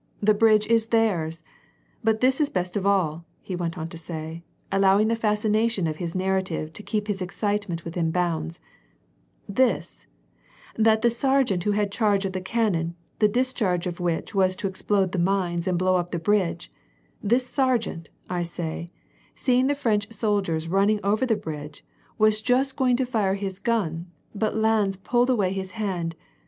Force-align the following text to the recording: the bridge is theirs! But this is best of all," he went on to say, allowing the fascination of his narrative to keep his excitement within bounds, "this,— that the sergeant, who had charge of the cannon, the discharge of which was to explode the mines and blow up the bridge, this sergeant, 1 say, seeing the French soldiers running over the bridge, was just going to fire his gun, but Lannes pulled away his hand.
the 0.19 0.33
bridge 0.33 0.65
is 0.65 0.87
theirs! 0.87 1.43
But 2.03 2.21
this 2.21 2.41
is 2.41 2.49
best 2.49 2.75
of 2.75 2.87
all," 2.87 3.23
he 3.39 3.55
went 3.55 3.77
on 3.77 3.87
to 3.89 3.99
say, 3.99 4.41
allowing 4.71 5.09
the 5.09 5.15
fascination 5.15 5.85
of 5.85 5.97
his 5.97 6.15
narrative 6.15 6.73
to 6.73 6.81
keep 6.81 7.05
his 7.07 7.21
excitement 7.21 7.85
within 7.85 8.09
bounds, 8.09 8.59
"this,— 9.47 10.07
that 10.75 11.03
the 11.03 11.11
sergeant, 11.11 11.65
who 11.65 11.73
had 11.73 11.91
charge 11.91 12.25
of 12.25 12.33
the 12.33 12.41
cannon, 12.41 12.95
the 13.19 13.27
discharge 13.27 13.85
of 13.85 13.99
which 13.99 14.33
was 14.33 14.55
to 14.55 14.67
explode 14.67 15.11
the 15.11 15.19
mines 15.19 15.67
and 15.67 15.77
blow 15.77 15.97
up 15.97 16.09
the 16.09 16.17
bridge, 16.17 16.71
this 17.21 17.45
sergeant, 17.45 18.09
1 18.25 18.43
say, 18.43 18.89
seeing 19.35 19.67
the 19.67 19.75
French 19.75 20.11
soldiers 20.11 20.67
running 20.67 20.99
over 21.03 21.27
the 21.27 21.35
bridge, 21.35 21.85
was 22.17 22.41
just 22.41 22.75
going 22.75 22.95
to 22.97 23.05
fire 23.05 23.35
his 23.35 23.59
gun, 23.59 24.07
but 24.33 24.55
Lannes 24.57 24.97
pulled 24.97 25.29
away 25.29 25.53
his 25.53 25.73
hand. 25.77 26.15